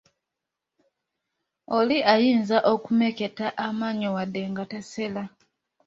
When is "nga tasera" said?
4.51-5.23